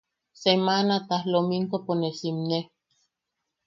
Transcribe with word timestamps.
Semanata 0.43 1.15
lominkopo 1.31 1.91
ne 1.97 2.09
simne. 2.19 2.59